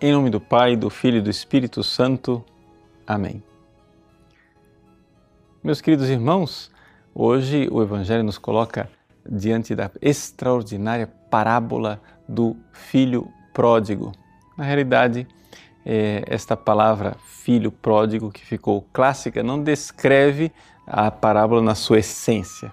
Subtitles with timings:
[0.00, 2.44] em nome do Pai, do Filho e do Espírito Santo.
[3.04, 3.42] Amém.
[5.62, 6.70] Meus queridos irmãos,
[7.12, 8.88] hoje o Evangelho nos coloca
[9.28, 14.12] diante da extraordinária parábola do filho pródigo.
[14.56, 15.26] Na realidade,
[15.84, 20.52] é, esta palavra filho pródigo, que ficou clássica, não descreve
[20.86, 22.72] a parábola na sua essência.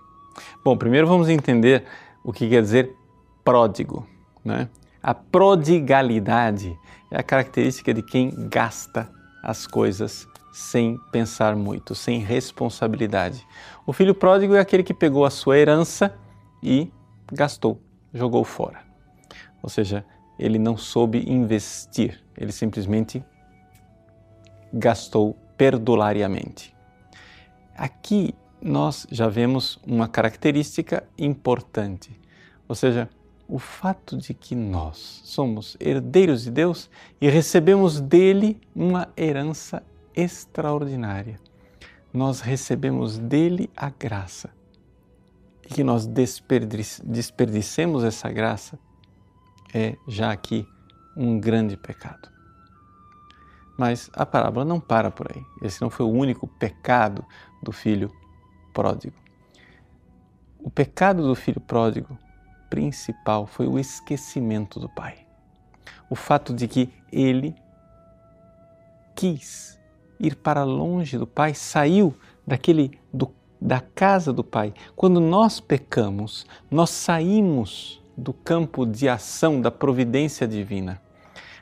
[0.64, 1.86] Bom, primeiro vamos entender
[2.24, 2.96] o que quer dizer
[3.44, 4.08] pródigo.
[4.44, 4.70] Né?
[5.08, 6.76] A prodigalidade
[7.12, 9.08] é a característica de quem gasta
[9.44, 13.46] as coisas sem pensar muito, sem responsabilidade.
[13.86, 16.18] O filho pródigo é aquele que pegou a sua herança
[16.64, 16.92] e
[17.32, 17.80] gastou,
[18.12, 18.80] jogou fora.
[19.62, 20.04] Ou seja,
[20.40, 23.24] ele não soube investir, ele simplesmente
[24.74, 26.76] gastou perdulariamente.
[27.78, 32.20] Aqui nós já vemos uma característica importante,
[32.68, 33.08] ou seja,
[33.48, 36.90] o fato de que nós somos herdeiros de Deus
[37.22, 39.84] e recebemos dele uma herança
[40.16, 41.40] extraordinária.
[42.14, 44.50] Nós recebemos dele a graça.
[45.66, 48.80] E que nós desperdicemos essa graça
[49.74, 50.68] é já aqui
[51.18, 52.30] um grande pecado.
[53.78, 55.44] Mas a parábola não para por aí.
[55.62, 57.26] Esse não foi o único pecado
[57.62, 58.10] do filho
[58.74, 59.18] pródigo.
[60.60, 62.18] O pecado do filho pródigo
[62.70, 65.18] principal foi o esquecimento do pai.
[66.10, 67.56] O fato de que ele
[69.16, 69.80] quis
[70.20, 74.74] ir para longe do pai, saiu daquele do, da casa do pai.
[74.96, 81.02] Quando nós pecamos, nós saímos do campo de ação da providência divina.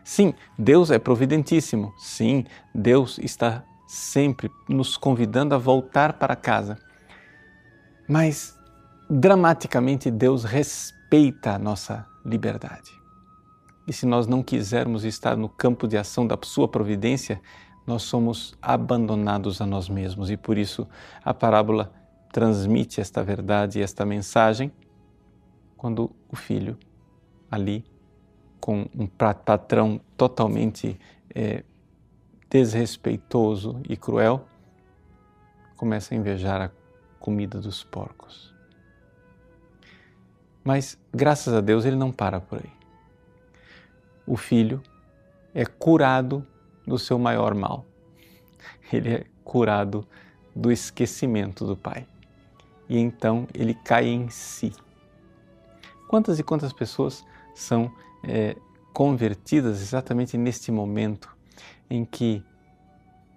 [0.03, 1.93] Sim, Deus é providentíssimo.
[1.97, 2.45] Sim,
[2.75, 6.77] Deus está sempre nos convidando a voltar para casa.
[8.07, 8.57] Mas
[9.09, 12.91] dramaticamente Deus respeita a nossa liberdade.
[13.87, 17.41] E se nós não quisermos estar no campo de ação da sua providência,
[17.85, 20.87] nós somos abandonados a nós mesmos e por isso
[21.23, 21.91] a parábola
[22.31, 24.71] transmite esta verdade esta mensagem
[25.75, 26.77] quando o filho
[27.51, 27.85] ali
[28.59, 30.97] com um patrão totalmente
[31.35, 31.65] é,
[32.49, 34.47] desrespeitoso e cruel
[35.75, 36.71] começa a invejar a
[37.19, 38.52] comida dos porcos.
[40.63, 42.71] Mas, graças a Deus, ele não para por aí.
[44.25, 44.81] O filho
[45.53, 46.45] é curado
[46.87, 47.85] do seu maior mal.
[48.91, 50.07] Ele é curado
[50.55, 52.07] do esquecimento do pai.
[52.87, 54.73] E então ele cai em si.
[56.07, 57.91] Quantas e quantas pessoas são
[58.23, 58.55] é,
[58.93, 61.35] convertidas exatamente neste momento
[61.89, 62.43] em que,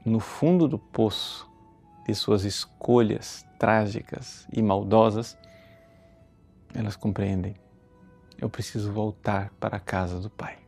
[0.04, 1.50] no fundo do poço
[2.06, 5.36] de suas escolhas trágicas e maldosas,
[6.76, 7.54] elas compreendem:
[8.38, 10.58] eu preciso voltar para a casa do Pai.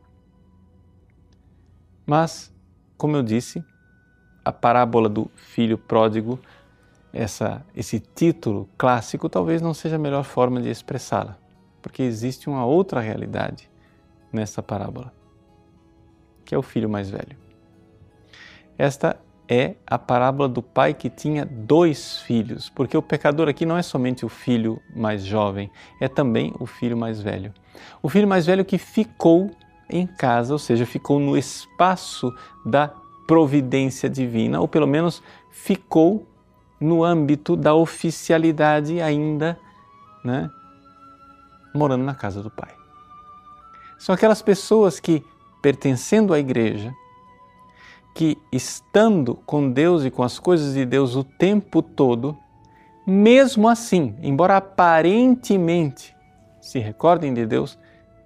[2.05, 2.51] Mas,
[2.97, 3.63] como eu disse,
[4.43, 6.39] a parábola do filho pródigo,
[7.13, 11.37] essa, esse título clássico, talvez não seja a melhor forma de expressá-la,
[11.81, 13.69] porque existe uma outra realidade
[14.33, 15.13] nessa parábola,
[16.43, 17.37] que é o filho mais velho.
[18.77, 19.19] Esta
[19.49, 23.81] é a parábola do pai que tinha dois filhos, porque o pecador aqui não é
[23.81, 27.51] somente o filho mais jovem, é também o filho mais velho.
[28.03, 29.49] O filho mais velho que ficou
[29.89, 32.31] em casa, ou seja, ficou no espaço
[32.63, 32.93] da
[33.25, 36.27] providência divina, ou pelo menos ficou
[36.79, 39.59] no âmbito da oficialidade ainda,
[40.23, 40.49] né,
[41.73, 42.71] morando na casa do pai.
[43.97, 45.25] São aquelas pessoas que,
[45.61, 46.93] pertencendo à igreja,
[48.13, 52.37] que estando com Deus e com as coisas de Deus o tempo todo,
[53.05, 56.15] mesmo assim, embora aparentemente
[56.61, 57.77] se recordem de Deus,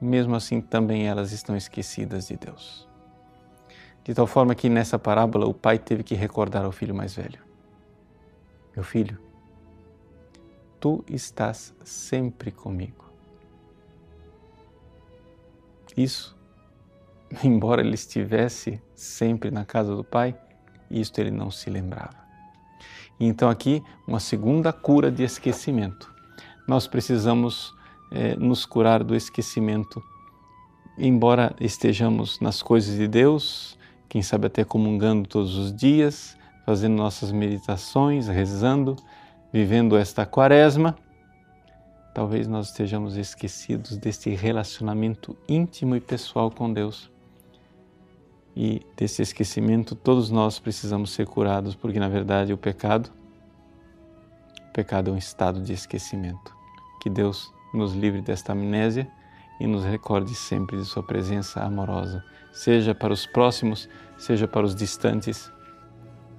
[0.01, 2.87] mesmo assim também elas estão esquecidas de Deus.
[4.03, 7.39] De tal forma que nessa parábola o pai teve que recordar ao filho mais velho:
[8.75, 9.17] Meu filho,
[10.79, 13.05] tu estás sempre comigo.
[15.95, 16.35] Isso
[17.43, 20.35] embora ele estivesse sempre na casa do Pai,
[20.89, 22.23] isto ele não se lembrava.
[23.19, 26.11] Então, aqui, uma segunda cura de esquecimento.
[26.67, 27.73] Nós precisamos
[28.11, 30.03] eh, nos curar do esquecimento,
[30.97, 33.77] embora estejamos nas coisas de Deus,
[34.09, 38.95] quem sabe até comungando todos os dias, fazendo nossas meditações, rezando,
[39.51, 40.95] vivendo esta quaresma
[42.13, 47.11] talvez nós estejamos esquecidos deste relacionamento íntimo e pessoal com Deus
[48.55, 53.09] e desse esquecimento todos nós precisamos ser curados, porque na verdade o pecado,
[54.69, 56.55] o pecado é um estado de esquecimento.
[57.01, 59.09] Que Deus nos livre desta amnésia
[59.59, 64.75] e nos recorde sempre de Sua presença amorosa, seja para os próximos, seja para os
[64.75, 65.51] distantes.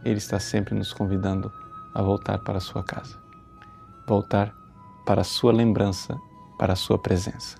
[0.04, 1.50] Ele está sempre nos convidando
[1.94, 3.18] a voltar para a Sua casa,
[4.06, 4.54] voltar
[5.04, 6.16] para a Sua lembrança,
[6.58, 7.56] para a Sua presença.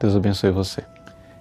[0.00, 0.93] Deus abençoe você.